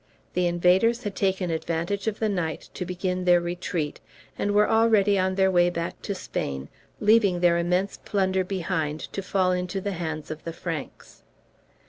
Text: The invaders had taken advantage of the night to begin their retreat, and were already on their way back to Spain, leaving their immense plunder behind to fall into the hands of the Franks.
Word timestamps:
The 0.33 0.47
invaders 0.47 1.03
had 1.03 1.15
taken 1.15 1.51
advantage 1.51 2.07
of 2.07 2.17
the 2.17 2.27
night 2.27 2.71
to 2.73 2.85
begin 2.87 3.23
their 3.23 3.39
retreat, 3.39 3.99
and 4.35 4.49
were 4.51 4.67
already 4.67 5.19
on 5.19 5.35
their 5.35 5.51
way 5.51 5.69
back 5.69 6.01
to 6.01 6.15
Spain, 6.15 6.69
leaving 6.99 7.39
their 7.39 7.59
immense 7.59 7.97
plunder 7.97 8.43
behind 8.43 8.99
to 9.13 9.21
fall 9.21 9.51
into 9.51 9.79
the 9.79 9.91
hands 9.91 10.31
of 10.31 10.43
the 10.43 10.53
Franks. 10.53 11.21